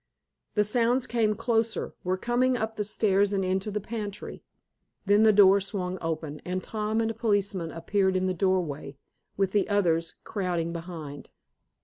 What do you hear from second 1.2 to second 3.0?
closer, were coming up the